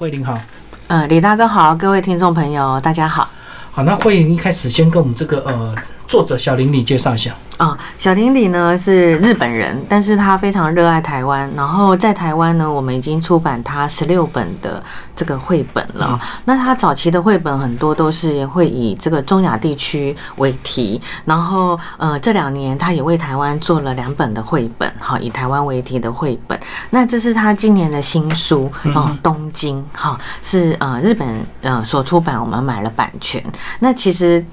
[0.00, 0.36] 慧玲好，
[0.88, 3.30] 呃，李大哥好，各位听众朋友大家好。
[3.70, 5.72] 好，那慧玲一开始先跟我们这个呃
[6.08, 7.32] 作者小林你介绍一下。
[7.56, 11.48] 啊，小林里呢是日本人，但是他非常热爱台湾。
[11.54, 14.82] 然后在台湾呢，我们已经出版他十六本的
[15.14, 16.18] 这个绘本了。
[16.44, 26.58] 那他早期的绘本很多都是会以这个中亚地区为题，然后呃这两年他也为台湾做了两本的绘本，哈，以台湾为题的绘本。
[26.90, 31.28] 那这是他今年的新书哦，《东京》哈，是呃日本
[31.62, 33.40] 呃所出版，我们买了版权。
[33.78, 34.44] 那其实。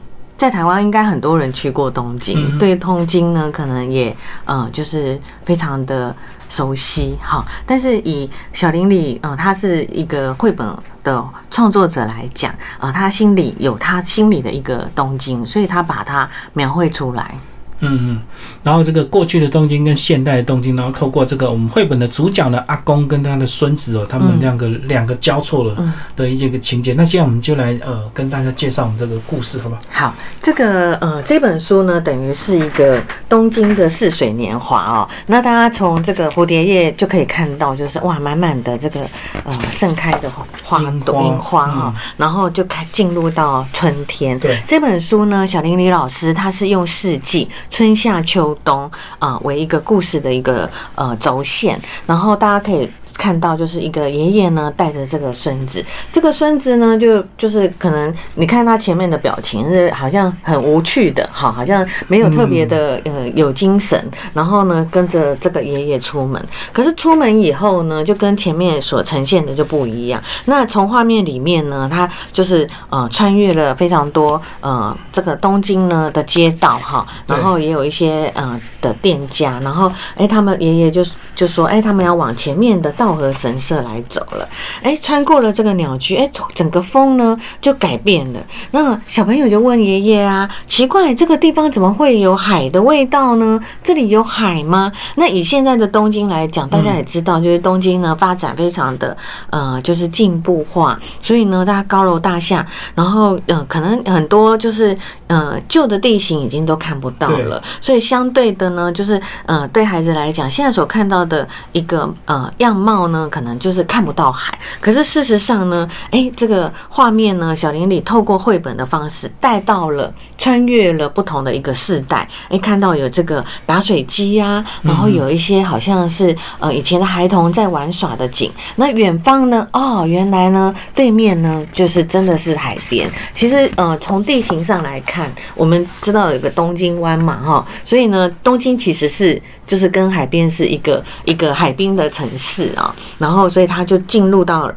[0.42, 6.16] 在台湾应该很多人去过东京，对东京呢可能也嗯就是非常的
[6.50, 7.46] 熟悉哈。
[7.64, 10.68] 但是以小林里嗯他是一个绘本
[11.04, 17.36] 的创作者来讲啊，他心里有他心里的一个东京，所以他把它描绘出来。
[17.82, 18.20] 嗯嗯，
[18.64, 26.94] 然后这个过去的东京跟现代的东京，然后透过这个我们绘本的主角呢，阿公跟他的孙子哦，他们两个两个交错了的一些个情节。
[26.94, 29.82] 那现在我们就来呃跟大家介绍我们这个故事，好不好？
[29.90, 35.10] 好，这个呃这本书呢，等于是一个东京的似水年华哦。
[35.26, 39.02] 那大家从这个蝴蝶叶就可以看到，就是哇，满满的这个
[39.44, 40.30] 呃盛开的
[40.64, 44.40] 花朵樱花哈，然后就开进入到春天。
[44.40, 47.50] 对，这本书呢，小林李老师他是用四季。
[47.72, 52.88] 春夏秋冬啊，为一个故事的一个呃轴线，然后大家可以。
[53.18, 64.04] 看到就是一个爷爷呢带着这个孙子，这个孙子呢就就是可能你看他前面的表情是好像很无趣的，哈，好像没有特别的呃有精神，
[64.34, 70.22] 然后呢跟着这个爷爷出门，可是出门以后呢就跟前面所呈现的就不一样。
[70.46, 81.04] 那从画面里面呢，他就是呃穿越了非常多呃这个东京呢的街道哈，然后也有一些呃的店家，然后哎他们爷爷就
[81.36, 83.12] 就说哎他们要往前面的道。
[83.22, 84.48] 和神社来走了，
[84.82, 88.40] 哎，穿过了这个鸟居，哎，整个风呢就改变了。
[88.72, 93.60] 那小朋友就问爷爷啊，奇怪，这个地方怎么会有海的味道呢？
[93.84, 94.92] 这里有海吗？
[95.16, 99.16] 那以现在的东京来讲，大家也知道，就是东京呢发展非常的
[99.50, 102.66] 呃，就是进步化，所以呢，大家高楼大厦，
[102.96, 112.91] 然后呃，可能很多就是呃旧的地形已经都看不到了，所以相对的呢，就是呃对孩子来讲，现在所看到的一个呃样貌。
[112.92, 133.10] 到呢，可能就是看不到海，可是事实上呢，哎，这个画面呢，小林里透过绘本的方式带到了，穿越了不同的一个世代，哎，看到有这个打水机呀，然后有一些好像是呃以前的孩童在玩耍的景，那远方呢，哦，原来呢对面呢就是真的是海边。
[133.34, 139.42] 其实呃从地形上来看，我们知道有个东京湾嘛，哈，所以呢东京其实是
[139.72, 142.94] 就是跟海边是一个一个海滨的城市啊。
[143.18, 144.70] 然后，所以他就进入到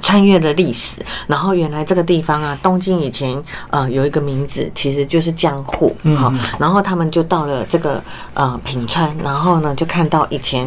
[0.00, 1.04] 穿越了历史。
[1.26, 3.40] 然后，原来这个地方啊，东京以前
[3.70, 5.96] 呃有一个名字，其实就是江户。
[6.16, 8.02] 好，然后他们就到了这个
[8.34, 10.66] 呃品川，然后呢就看到以前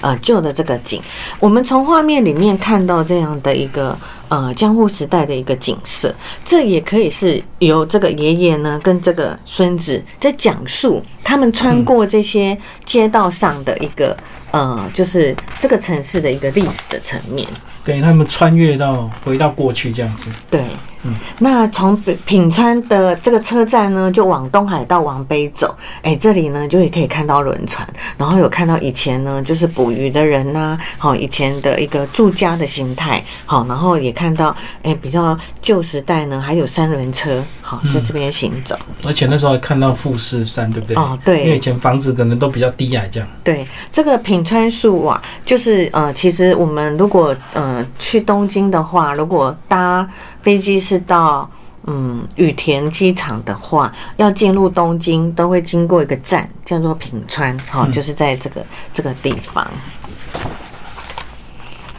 [0.00, 1.00] 呃旧的这个景。
[1.38, 3.96] 我们从画面里面看到这样的一个。
[4.30, 6.14] 呃，江户时代的一个景色，
[6.44, 14.16] 这也可以是由这个爷爷呢跟这个孙子在讲述他们穿过这些街道上的一个
[14.52, 17.46] 呃，就是这个城市的一个历史的层面。
[17.84, 20.30] 等于他们穿越到回到过去这样子。
[20.50, 20.64] 对。
[21.02, 21.96] 嗯，那从
[22.26, 27.86] 品川的这个车站呢，就往东海道往北走，哎，这里呢就也可以看到轮船，
[28.18, 40.96] 然后有看到以前呢就是捕鱼的人呐，好，以前的一个住家的形态，好，然后也看到哎比较旧时代呢还有三轮车，好，在这边行走，而且那时候还看到富士山，对不对？
[40.96, 43.28] 哦，对，因为以前房子可能都比较低矮，这样。
[43.42, 50.06] 对，这个品川树啊，就是呃，其实我们如果呃去东京的话，如果搭
[50.42, 51.48] 飞机是到
[51.84, 59.66] 嗯羽田机场的话，要进入东京都会经过一个站，叫做品川，好，就是在这个这个地方。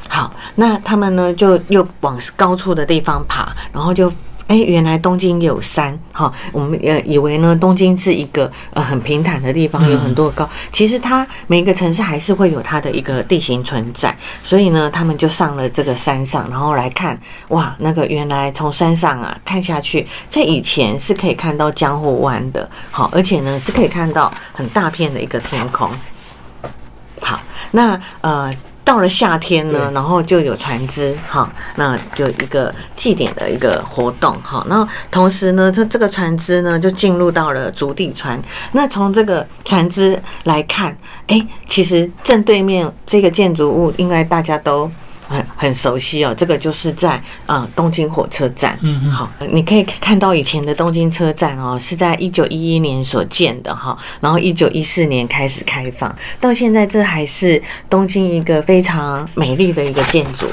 [0.08, 4.12] 好，那他们呢就又往高处的地方爬，然后就。
[4.52, 10.50] 哎，原来东京有山，哈，我们呃以为呢，东京是一个呃很平坦的地方，有很多高。
[10.74, 14.14] 其实它每一个城市还是会有它的一个地形存在，
[14.44, 17.18] 所以呢，他们就上了这个山上，然后来看，
[17.48, 25.90] 哇，那个原来从山上啊看下去，在以前是可以看到江户湾的，好，而且呢是可以看到很大片的一个天空。
[27.22, 27.40] 好，
[27.72, 28.54] 那呃。
[28.84, 34.66] 到了夏天呢，然后就有船只哈，那就一个祭典的一个活动哈。
[34.68, 38.42] 那同时呢，它这个船只呢就进入到了竹地船。
[38.72, 40.96] 那从这个船只来看，
[41.28, 44.90] 哎，其实正对面这个建筑物应该大家都
[45.32, 48.78] 很很熟悉哦，这个就是在呃东京火车站。
[48.82, 60.46] 嗯嗯好，你可以看到以前的东京车站哦，是在一九一一年所建的哈，然后一九一四年开始开放，到现在这还是东京一个非常美丽的一个建筑。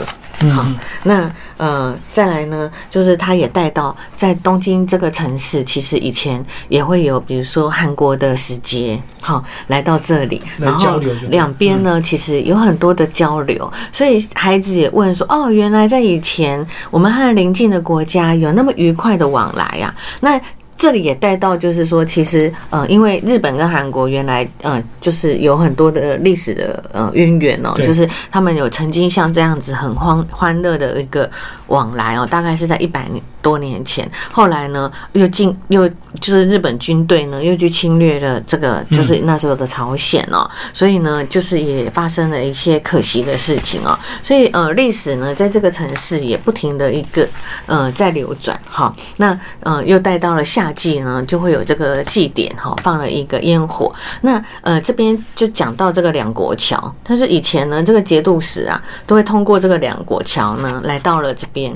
[0.50, 0.64] 好，
[1.02, 11.00] 那呃，再来呢，就是他也带到在东京这个城市，其实以前也会有，比如说韩国的使节，好来到这里，然后
[11.31, 20.40] 两边呢，其实有很多的交流，所以孩子也问说，哦，原来在以前我们和邻近的国家有那么愉快的往来呀、那
[20.79, 31.29] 这里也带到，就是说，其实呃，因为日本跟韩国原来呃，就是有很多的历史的呃渊源哦，就是他们有曾经像这样子很欢欢乐的一个
[31.67, 34.06] 往来哦，大概是在一百年多年前。
[34.31, 35.89] 后来呢，又进又
[36.21, 43.99] 就是日本军队呢又去侵略了这个就是那时候的朝鲜哦，所以呢，就是也发生了一些可惜的事情哦。
[44.23, 47.27] 所以呃，历史呢在这个城市也不停的一个
[47.65, 48.95] 呃在流转哈。
[49.17, 53.91] 那呃又带到了夏季呢，就会有这个祭典哈，放了一个烟火。
[54.21, 61.73] 那呃这边就讲到这个两国桥，但是以前呢这个节度使啊都会通过这个两国桥呢来到了这边。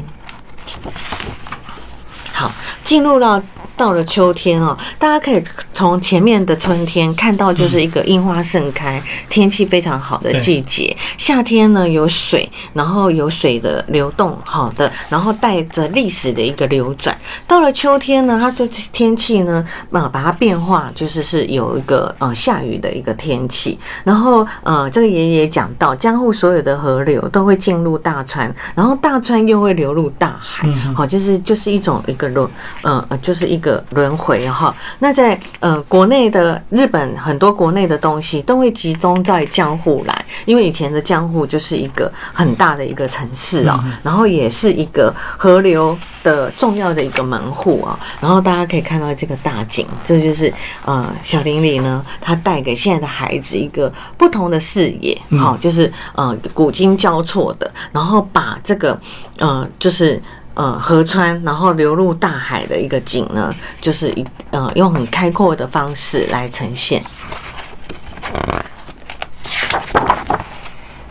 [2.32, 2.50] 好，
[2.84, 3.42] 进入了
[3.82, 5.42] 到了秋天哦，大家可以
[5.74, 10.96] 从前面的春天看到，就是一个樱花盛开，天气非常好的季节。
[11.18, 17.18] 夏天呢有水，然后有水的流动，好的，然后带着历史的一个流转。
[17.44, 23.76] 到了秋天呢，它这天气呢，呃，把它变化，就是是有一个呃下雨的一个天气。
[24.04, 32.48] 然后呃，这个爷爷讲到，江户所有的河流都会进入大川，然后大川又会流入大海，好、就是就是一种一个轮，
[32.82, 34.74] 呃呃，就是一个轮回哈。
[34.98, 50.52] 那在呃国内的日本很多国内的东西都会集中在江户来，因为以前的江户就是一个很大的一个城市啊，然后也是一个河流的重要的一个门户啊、然后大家可以看到这个大景，这就是
[50.84, 58.98] 呃小林里呢，他带给现在的孩子一个不同的视野，好、就是呃古今交错的，然后把这个
[59.38, 60.20] 呃就是。
[60.54, 67.02] 呃，河川然后流入大海的一个景呢，就是一呃用很开阔的方式来呈现。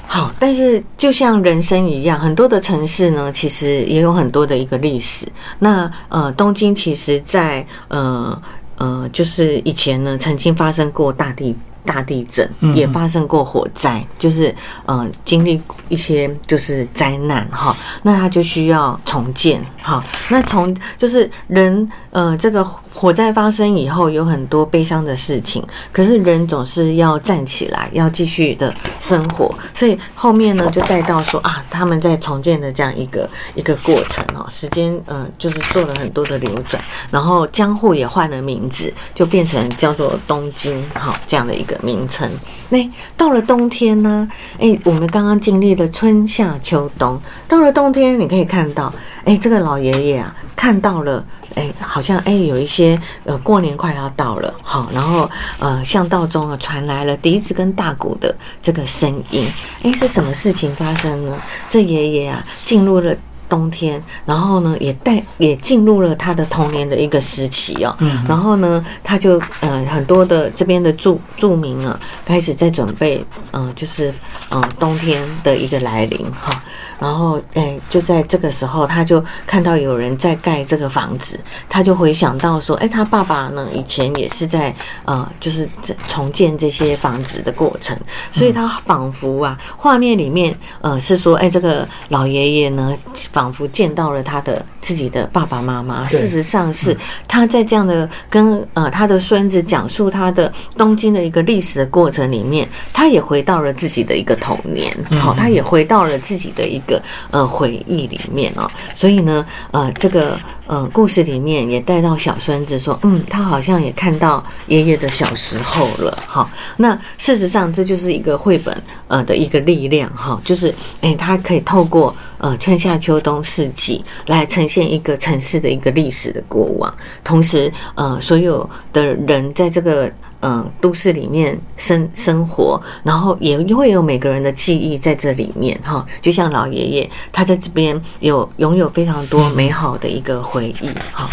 [0.05, 5.25] 好，但是就像人生一样，很多的城市呢，其实也有很多的一个历史。
[5.59, 8.41] 那呃，东京其实在呃
[8.77, 11.55] 呃，就是以前呢，曾经发生过大地。
[11.85, 14.53] 大地震也发生过火灾，就是
[14.85, 20.03] 呃经历一些就是灾难哈，那他就需要重建哈。
[20.29, 42.29] 那从就是人呃这个火灾发生以后，有很多悲伤的事情，可是人总是要站起来，要继续的生活，所以后面呢就带到说啊，他们在重建的这样一个一个过程哦，时间呃就是做了很多的流转，然后江户也换了名字，就变成叫做东京好这样的一个名称。
[42.69, 42.77] 那
[43.15, 44.27] 到了冬天呢，
[44.59, 48.93] 哎，我们刚刚经历了春夏秋冬，到了冬天你可以看到，
[49.23, 51.23] 哎，这个老爷爷啊看到了。
[51.53, 59.47] 哎，好像哎有一些呃过年快要到了，好，然后呃巷道中啊传来了笛子跟大鼓的这个声音，
[59.83, 61.37] 哎是什么事情发生呢？
[61.69, 63.15] 这爷爷啊进入了。
[63.51, 67.93] 冬天，然后呢，也带也进入了他的童年的一个时期哦。
[67.99, 74.07] 嗯然后呢，他就呃很多的这边的住住民啊，开始在准备，嗯、呃，就是
[74.51, 76.63] 嗯、呃、冬天的一个来临哈。
[77.01, 84.73] 然后哎，就在这个时候，他就看到有人在盖这个房子，他就回想到说，哎，他爸爸呢以前也是在
[85.05, 87.97] 呃，就是这重建这些房子的过程，
[88.31, 92.95] 所以他仿佛啊，画面里面呃是说，哎，这个老爷爷呢，
[93.33, 96.07] 仿佛见到了他的自己的爸爸妈妈。
[96.07, 96.95] 事实上是
[97.27, 106.90] 他在这样的跟呃他的孙子讲述他的东京的一个历史的过程里面，他也回到了自己的一个童年，好、他也回到了自己的一个
[107.29, 108.67] 呃回忆里面哦。
[108.95, 116.49] 所以呢，呃，这个呃故事里面也带到小孙子说，嗯，他好像也看到爷爷的小时候了，哈。
[116.77, 118.75] 那事实上这就是一个绘本
[119.07, 126.93] 呃的一个力量哈，就是诶，他可以透过呃春夏秋冬四季来呈现一个城市的一个历史的过往，
[127.23, 130.11] 同时呃所有的人在这个。
[130.43, 136.03] 嗯，都市里面生生活，然后也会有每个人的记忆在这里面哈。
[136.19, 141.29] 就像老爷爷，他在这边有拥有非常多美好的一个回忆哈。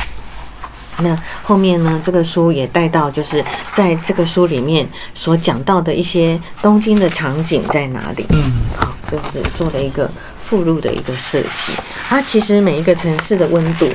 [0.99, 8.27] 那后面呢，这个书也带到，就是在这个书里面所讲到的一些东京的场景在哪里？
[8.29, 10.11] 嗯，好，就是做了一个
[10.49, 11.73] 附录的一个设计。
[12.09, 13.87] 它其实每一个城市的温度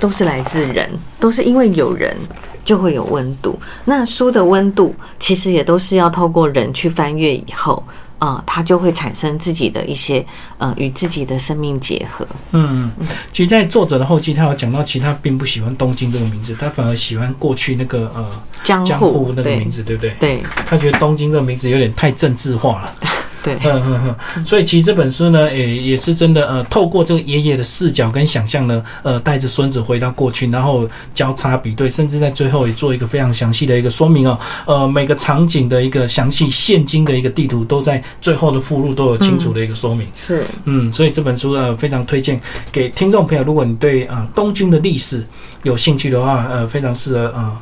[0.00, 0.88] 都是来自人，
[1.20, 2.16] 都是因为有人
[2.64, 3.58] 就会有温度。
[3.84, 7.82] 那书的温度其实也都是要透过人去翻阅以后。
[8.18, 10.24] 啊，它就会产生自己的一些
[10.56, 12.26] 呃，与自己的生命结合。
[12.52, 12.90] 嗯，
[13.30, 18.26] 其实，在作者的后记，他有讲到，其他并不喜欢东京这个名字，他反而喜欢过去那个呃
[18.62, 20.14] 江户那个名字，对不对？
[20.18, 22.94] 对，他觉得东京这个名字有点太政治化了。
[23.46, 40.08] 对，嗯嗯嗯，所以其实这本书呢，也也是真的，呃，透过这个爷爷的视角跟想象呢，呃，带着孙子回到过去，然后交叉比对，甚至在最后也做一个非常详细的一个说明哦，呃，每个场景的一个详细现今的一个地图都在最后的附录都有清楚的一个说明。
[40.16, 42.40] 是，嗯，所以这本书呢，非常推荐
[42.72, 45.24] 给听众朋友，如果你对啊东京的历史
[45.62, 47.56] 有兴趣的话，呃，非常适合呃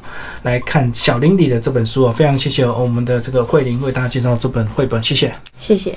[0.44, 2.14] 来看小林里的这本书哦。
[2.16, 5.34] 非常谢谢我们的这个慧玲为大家介绍这本绘本，谢谢。
[5.76, 5.92] 谢谢。